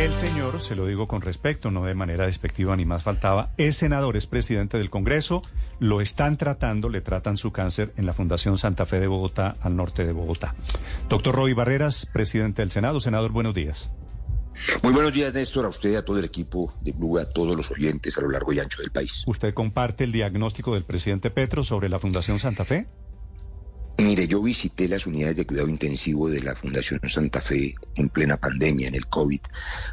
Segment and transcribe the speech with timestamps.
[0.00, 3.76] El señor, se lo digo con respeto, no de manera despectiva ni más faltaba, es
[3.76, 5.42] senador, es presidente del Congreso,
[5.78, 9.76] lo están tratando, le tratan su cáncer en la Fundación Santa Fe de Bogotá, al
[9.76, 10.54] norte de Bogotá.
[11.10, 12.98] Doctor Roy Barreras, presidente del Senado.
[13.00, 13.90] Senador, buenos días.
[14.82, 17.70] Muy buenos días, Néstor, a usted, a todo el equipo de Blue, a todos los
[17.70, 19.24] oyentes a lo largo y ancho del país.
[19.26, 22.86] ¿Usted comparte el diagnóstico del presidente Petro sobre la Fundación Santa Fe?
[24.02, 28.38] Mire, yo visité las unidades de cuidado intensivo de la Fundación Santa Fe en plena
[28.38, 29.40] pandemia, en el COVID,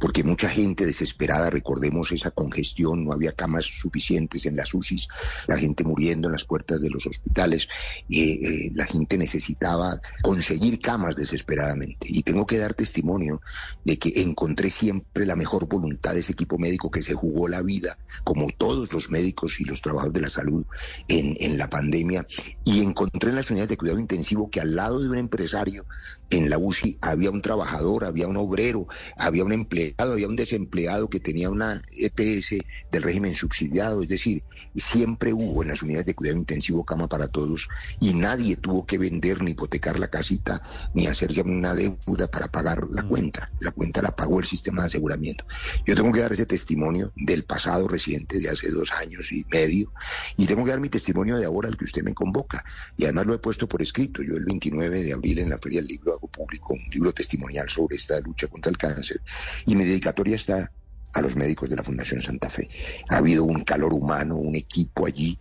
[0.00, 5.08] porque mucha gente desesperada, recordemos esa congestión, no había camas suficientes en las UCIs,
[5.48, 7.68] la gente muriendo en las puertas de los hospitales,
[8.08, 12.06] eh, eh, la gente necesitaba conseguir camas desesperadamente.
[12.08, 13.40] Y tengo que dar testimonio
[13.84, 17.62] de que encontré siempre la mejor voluntad de ese equipo médico que se jugó la
[17.62, 20.64] vida, como todos los médicos y los trabajadores de la salud
[21.08, 22.24] en, en la pandemia,
[22.64, 25.86] y encontré en las unidades de cuidado intensivo que al lado de un empresario
[26.30, 28.86] en la UCI había un trabajador, había un obrero,
[29.16, 32.56] había un empleado, había un desempleado que tenía una EPS
[32.92, 34.42] del régimen subsidiado, es decir,
[34.76, 37.68] siempre hubo en las unidades de cuidado intensivo cama para todos
[38.00, 40.60] y nadie tuvo que vender ni hipotecar la casita
[40.94, 43.50] ni hacerse una deuda para pagar la cuenta.
[43.60, 45.44] La cuenta la pagó el sistema de aseguramiento.
[45.86, 49.92] Yo tengo que dar ese testimonio del pasado reciente, de hace dos años y medio,
[50.36, 52.64] y tengo que dar mi testimonio de ahora al que usted me convoca.
[52.96, 54.22] Y además lo he puesto por escrito.
[54.22, 57.68] Yo el 29 de abril en la Feria del Libro hago público un libro testimonial
[57.68, 59.20] sobre esta lucha contra el cáncer
[59.66, 60.70] y mi dedicatoria está
[61.14, 62.68] a los médicos de la Fundación Santa Fe.
[63.08, 65.38] Ha habido un calor humano, un equipo allí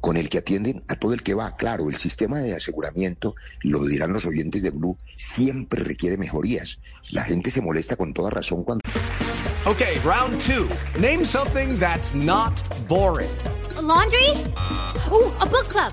[0.00, 1.56] con el que atienden a todo el que va.
[1.56, 6.78] Claro, el sistema de aseguramiento, lo dirán los oyentes de Blue, siempre requiere mejorías.
[7.10, 8.82] La gente se molesta con toda razón cuando...
[9.64, 10.68] Okay, round two.
[11.00, 12.52] Name something that's not
[12.86, 13.30] boring.
[13.78, 14.28] A laundry?
[15.10, 15.92] Ooh, a book club.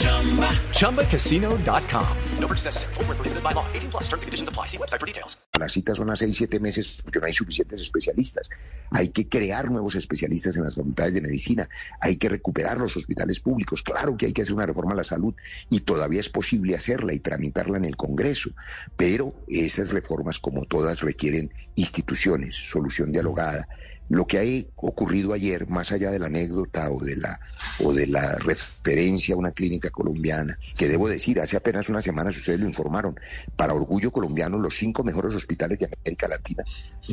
[0.00, 2.06] ChumbaCasino.com.
[2.38, 2.94] No purchase necessary.
[2.94, 3.66] Full prohibited by law.
[3.74, 4.66] 18 plus terms and conditions apply.
[4.66, 5.36] See website for details.
[5.58, 8.48] Las citas son a 6, 7 meses porque no hay suficientes especialistas.
[8.90, 11.68] Hay que crear nuevos especialistas en las facultades de medicina.
[12.00, 13.82] Hay que recuperar los hospitales públicos.
[13.82, 15.34] Claro que hay que hacer una reforma a la salud
[15.68, 18.50] y todavía es posible hacerla y tramitarla en el Congreso.
[18.96, 23.68] Pero esas reformas, como todas, requieren instituciones, solución dialogada.
[24.10, 27.38] Lo que ha ocurrido ayer, más allá de la anécdota o de la,
[27.78, 32.36] o de la referencia a una clínica colombiana, que debo decir, hace apenas unas semanas
[32.36, 33.14] ustedes lo informaron,
[33.54, 36.64] para orgullo colombiano, los cinco mejores hospitales de América Latina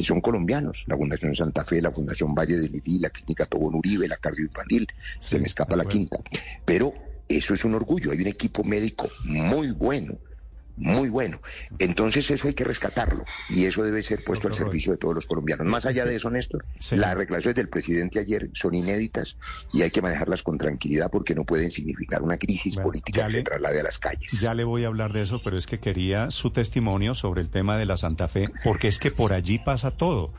[0.03, 0.85] son colombianos.
[0.87, 4.87] La Fundación Santa Fe, la Fundación Valle de Lili, la Clínica Tobón Uribe, la Cardioinfantil,
[5.19, 6.17] se me escapa la quinta.
[6.65, 6.95] Pero
[7.29, 10.17] eso es un orgullo, hay un equipo médico muy bueno
[10.77, 11.41] muy bueno.
[11.79, 15.25] Entonces eso hay que rescatarlo y eso debe ser puesto al servicio de todos los
[15.25, 15.67] colombianos.
[15.67, 19.37] Más allá de eso, Néstor, las declaraciones del presidente ayer son inéditas
[19.73, 23.79] y hay que manejarlas con tranquilidad porque no pueden significar una crisis política que traslade
[23.79, 24.39] a las calles.
[24.39, 27.49] Ya le voy a hablar de eso, pero es que quería su testimonio sobre el
[27.49, 30.31] tema de la Santa Fe, porque es que por allí pasa todo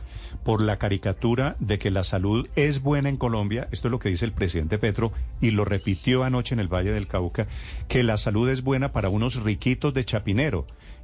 [0.44, 4.10] por la caricatura de que la salud es buena en Colombia, esto es lo que
[4.10, 7.47] dice el presidente Petro y lo repitió anoche en el Valle del Cauca,
[7.88, 10.28] que la salud es buena para unos riquitos de Chapinero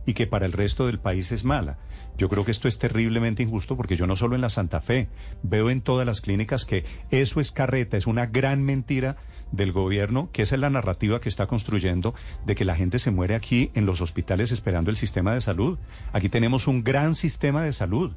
[0.07, 1.79] y que para el resto del país es mala.
[2.17, 5.09] Yo creo que esto es terriblemente injusto porque yo no solo en la Santa Fe,
[5.43, 9.17] veo en todas las clínicas que eso es carreta, es una gran mentira
[9.51, 12.15] del gobierno, que esa es la narrativa que está construyendo
[12.47, 15.79] de que la gente se muere aquí en los hospitales esperando el sistema de salud.
[16.13, 18.13] Aquí tenemos un gran sistema de salud.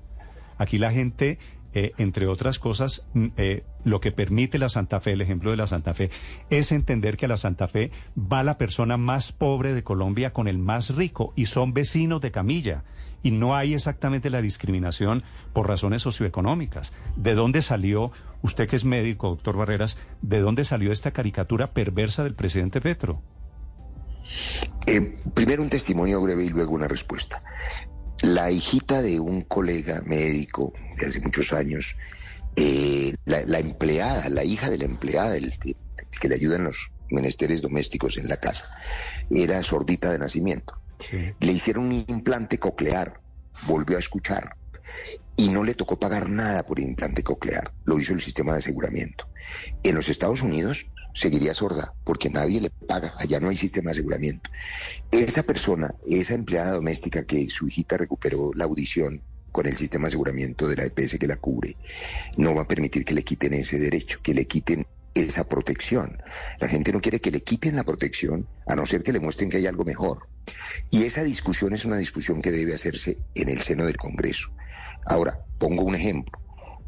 [0.60, 1.40] Aquí la gente,
[1.74, 5.58] eh, entre otras cosas, mm, eh, lo que permite la Santa Fe, el ejemplo de
[5.58, 6.10] la Santa Fe,
[6.50, 10.48] es entender que a la Santa Fe va la persona más pobre de Colombia con
[10.48, 12.84] el más rico y son vecinos de camilla.
[13.24, 15.24] Y no hay exactamente la discriminación
[15.54, 16.94] por razones socioeconómicas.
[17.16, 18.12] ¿De dónde salió,
[18.42, 23.22] usted que es médico, doctor Barreras, de dónde salió esta caricatura perversa del presidente Petro?
[24.86, 27.42] Eh, primero un testimonio breve y luego una respuesta.
[28.22, 31.96] La hijita de un colega médico de hace muchos años,
[32.56, 35.54] eh, la, empleada, la hija de la empleada, el,
[36.20, 38.66] que le ayuda en los menesteres domésticos en la casa,
[39.30, 40.80] era sordita de nacimiento.
[41.40, 43.22] Le hicieron un implante coclear,
[43.68, 44.56] volvió a escuchar
[45.36, 49.30] y no le tocó pagar nada por implante coclear, lo hizo el sistema de aseguramiento.
[49.84, 53.94] En los Estados Unidos seguiría sorda porque nadie le paga, allá no hay sistema de
[53.94, 54.50] aseguramiento.
[55.12, 60.10] Esa persona, esa empleada doméstica que su hijita recuperó la audición con el sistema de
[60.10, 61.78] aseguramiento de la EPS que la cubre,
[62.38, 66.22] no va a permitir que le quiten ese derecho, que le quiten esa protección.
[66.60, 69.50] La gente no quiere que le quiten la protección, a no ser que le muestren
[69.50, 70.28] que hay algo mejor.
[70.92, 74.52] Y esa discusión es una discusión que debe hacerse en el seno del Congreso.
[75.06, 76.40] Ahora, pongo un ejemplo.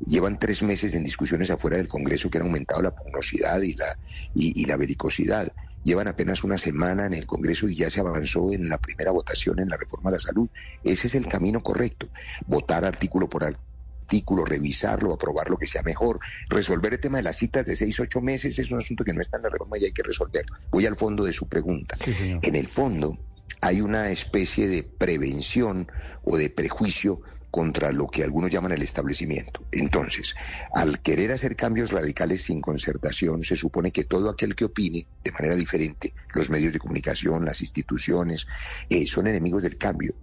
[0.05, 3.97] Llevan tres meses en discusiones afuera del Congreso que han aumentado la pugnosidad y la,
[4.35, 5.51] y, la vericosidad.
[5.83, 9.59] Llevan apenas una semana en el Congreso y ya se avanzó en la primera votación
[9.59, 10.49] en la reforma de la salud.
[10.83, 12.07] Ese es el camino correcto.
[12.47, 16.19] Votar artículo por artículo, revisarlo, aprobar lo que sea mejor.
[16.49, 19.21] Resolver el tema de las citas de seis, ocho meses es un asunto que no
[19.21, 20.55] está en la reforma y hay que resolverlo.
[20.71, 21.95] Voy al fondo de su pregunta.
[22.05, 23.17] en el fondo
[23.61, 25.91] hay una especie de prevención
[26.23, 29.65] o de prejuicio contra lo que algunos llaman el establecimiento.
[29.71, 30.35] Entonces,
[30.73, 35.31] al querer hacer cambios radicales sin concertación, se supone que todo aquel que opine de
[35.31, 38.47] manera diferente, los medios de comunicación, las instituciones,
[38.89, 40.15] eh, son enemigos del cambio.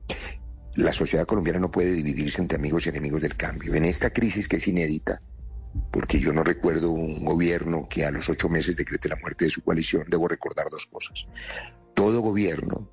[0.75, 3.75] La sociedad colombiana no puede dividirse entre amigos y enemigos del cambio.
[3.75, 5.21] En esta crisis que es inédita,
[5.91, 9.51] porque yo no recuerdo un gobierno que a los ocho meses decrete la muerte de
[9.51, 11.27] su coalición, debo recordar dos cosas.
[11.95, 12.91] Todo gobierno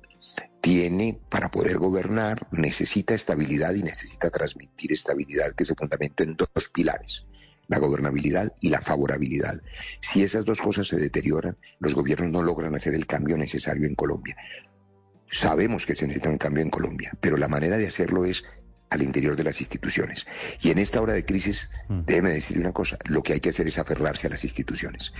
[0.64, 6.70] tiene para poder gobernar, necesita estabilidad y necesita transmitir estabilidad que se fundamenta en dos
[6.72, 7.26] pilares,
[7.68, 9.60] la gobernabilidad y la favorabilidad.
[10.00, 13.94] Si esas dos cosas se deterioran, los gobiernos no logran hacer el cambio necesario en
[13.94, 14.38] Colombia.
[15.30, 18.44] Sabemos que se necesita un cambio en Colombia, pero la manera de hacerlo es
[18.88, 20.24] al interior de las instituciones.
[20.62, 22.04] Y en esta hora de crisis, mm.
[22.06, 25.12] déjeme decirle una cosa, lo que hay que hacer es aferrarse a las instituciones.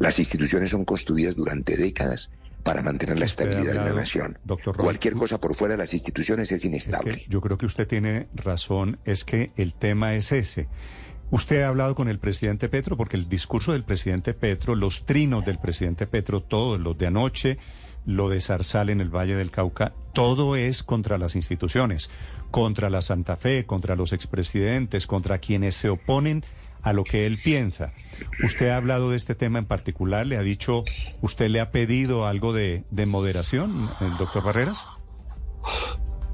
[0.00, 2.32] Las instituciones son construidas durante décadas
[2.62, 4.38] para mantener la estabilidad de la nación.
[4.76, 7.24] Cualquier cosa por fuera de las instituciones es inestable.
[7.28, 10.68] yo creo que usted tiene razón, es que el tema es ese.
[11.30, 15.44] Usted ha hablado con el presidente Petro porque el discurso del presidente Petro, los trinos
[15.44, 17.58] del presidente Petro, todos los de anoche,
[18.06, 22.10] lo de Zarzal en el Valle del Cauca, todo es contra las instituciones,
[22.50, 26.44] contra la Santa Fe, contra los expresidentes, contra quienes se oponen
[26.82, 27.92] a lo que él piensa.
[28.44, 30.26] ¿Usted ha hablado de este tema en particular?
[30.26, 30.84] ¿Le ha dicho,
[31.22, 34.82] usted le ha pedido algo de, moderación, el doctor Barreras?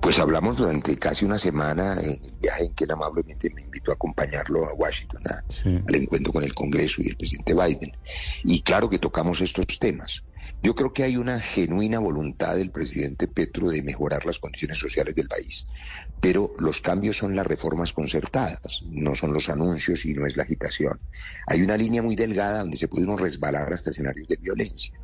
[0.01, 3.91] Pues hablamos durante casi una semana en el viaje en que él amablemente me invitó
[3.91, 7.97] a acompañarlo a Washington al encuentro con el Congreso y el presidente Biden.
[8.45, 10.23] Y claro que tocamos estos temas.
[10.65, 15.15] Yo creo que hay una genuina voluntad del presidente Petro de mejorar las condiciones sociales
[15.15, 15.67] del país,
[16.23, 20.45] pero los cambios son las reformas concertadas, no son los anuncios y no es la
[20.45, 20.99] agitación.
[21.49, 24.99] Hay una línea muy delgada donde se puede resbalar hasta escenarios de violencia.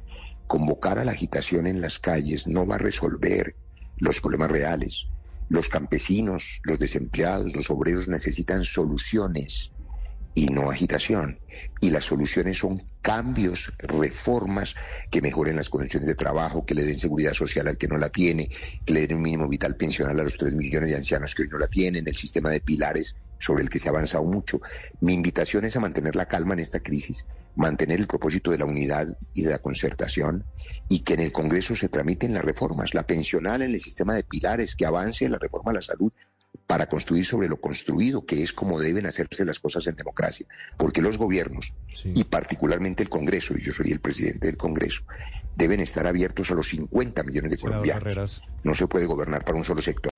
[0.46, 3.54] Convocar a la agitación en las calles no va a resolver
[3.98, 5.08] los problemas reales.
[5.50, 9.72] Los campesinos, los desempleados, los obreros necesitan soluciones
[10.34, 11.40] y no agitación.
[11.80, 14.74] Y las soluciones son cambios, reformas
[15.10, 18.10] que mejoren las condiciones de trabajo, que le den seguridad social al que no la
[18.10, 18.48] tiene,
[18.84, 21.48] que le den un mínimo vital pensional a los tres millones de ancianos que hoy
[21.48, 24.60] no la tienen, el sistema de pilares sobre el que se ha avanzado mucho.
[25.00, 27.26] Mi invitación es a mantener la calma en esta crisis,
[27.56, 30.44] mantener el propósito de la unidad y de la concertación
[30.88, 34.24] y que en el Congreso se tramiten las reformas, la pensional en el sistema de
[34.24, 36.12] pilares, que avance la reforma a la salud,
[36.66, 40.46] para construir sobre lo construido, que es como deben hacerse las cosas en democracia.
[40.76, 45.02] Porque los gobiernos, y particularmente el Congreso, y yo soy el presidente del Congreso,
[45.56, 48.42] deben estar abiertos a los 50 millones de colombianos.
[48.62, 50.09] No se puede gobernar para un solo sector.